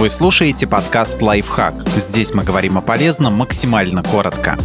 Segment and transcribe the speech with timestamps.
[0.00, 1.86] Вы слушаете подкаст «Лайфхак».
[1.94, 4.58] Здесь мы говорим о полезном максимально коротко.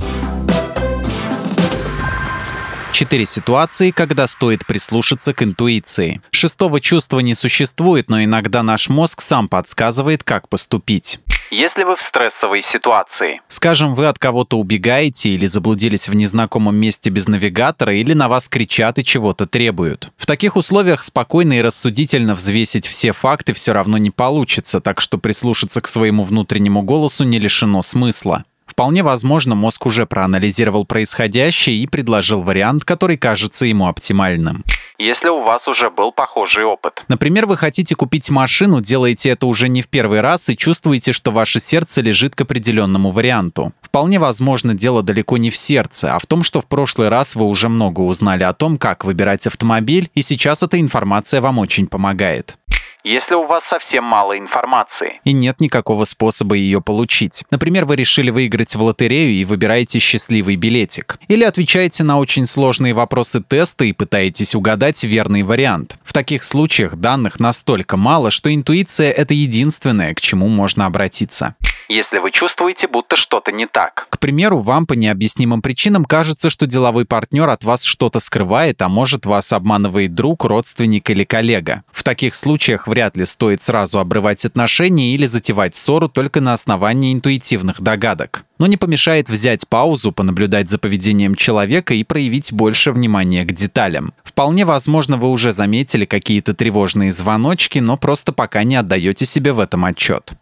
[2.93, 6.21] Четыре ситуации, когда стоит прислушаться к интуиции.
[6.31, 11.19] Шестого чувства не существует, но иногда наш мозг сам подсказывает, как поступить
[11.51, 13.41] если вы в стрессовой ситуации.
[13.47, 18.49] Скажем, вы от кого-то убегаете или заблудились в незнакомом месте без навигатора, или на вас
[18.49, 20.09] кричат и чего-то требуют.
[20.17, 25.17] В таких условиях спокойно и рассудительно взвесить все факты все равно не получится, так что
[25.17, 28.43] прислушаться к своему внутреннему голосу не лишено смысла.
[28.65, 34.63] Вполне возможно, мозг уже проанализировал происходящее и предложил вариант, который кажется ему оптимальным
[34.97, 37.03] если у вас уже был похожий опыт.
[37.07, 41.31] Например, вы хотите купить машину, делаете это уже не в первый раз и чувствуете, что
[41.31, 43.73] ваше сердце лежит к определенному варианту.
[43.81, 47.45] Вполне возможно, дело далеко не в сердце, а в том, что в прошлый раз вы
[47.45, 52.57] уже много узнали о том, как выбирать автомобиль, и сейчас эта информация вам очень помогает
[53.05, 55.21] если у вас совсем мало информации.
[55.23, 57.43] И нет никакого способа ее получить.
[57.51, 61.19] Например, вы решили выиграть в лотерею и выбираете счастливый билетик.
[61.27, 65.97] Или отвечаете на очень сложные вопросы теста и пытаетесь угадать верный вариант.
[66.03, 71.55] В таких случаях данных настолько мало, что интуиция— это единственное, к чему можно обратиться
[71.87, 74.07] если вы чувствуете, будто что-то не так.
[74.09, 78.89] К примеру, вам по необъяснимым причинам кажется, что деловой партнер от вас что-то скрывает, а
[78.89, 81.83] может вас обманывает друг, родственник или коллега.
[82.05, 87.81] Таких случаях вряд ли стоит сразу обрывать отношения или затевать ссору только на основании интуитивных
[87.81, 88.45] догадок.
[88.59, 94.13] Но не помешает взять паузу, понаблюдать за поведением человека и проявить больше внимания к деталям.
[94.23, 99.59] Вполне возможно, вы уже заметили какие-то тревожные звоночки, но просто пока не отдаете себе в
[99.59, 100.33] этом отчет.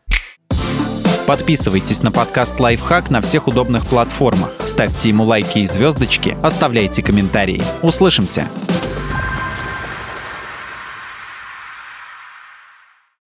[1.25, 4.52] Подписывайтесь на подкаст «Лайфхак» на всех удобных платформах.
[4.66, 7.64] Ставьте ему лайки и звездочки, оставляйте комментарии.
[7.81, 8.50] Услышимся!